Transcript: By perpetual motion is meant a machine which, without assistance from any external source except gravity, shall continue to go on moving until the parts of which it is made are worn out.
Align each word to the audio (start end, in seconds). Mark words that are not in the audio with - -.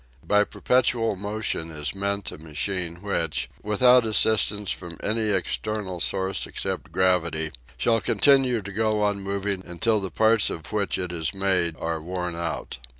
By 0.25 0.45
perpetual 0.45 1.15
motion 1.15 1.69
is 1.69 1.93
meant 1.93 2.31
a 2.31 2.39
machine 2.39 3.03
which, 3.03 3.51
without 3.61 4.03
assistance 4.03 4.71
from 4.71 4.97
any 5.03 5.29
external 5.29 5.99
source 5.99 6.47
except 6.47 6.91
gravity, 6.91 7.51
shall 7.77 8.01
continue 8.01 8.63
to 8.63 8.71
go 8.73 9.03
on 9.03 9.21
moving 9.21 9.63
until 9.63 9.99
the 9.99 10.09
parts 10.09 10.49
of 10.49 10.71
which 10.71 10.97
it 10.97 11.11
is 11.11 11.35
made 11.35 11.75
are 11.77 12.01
worn 12.01 12.35
out. 12.35 12.79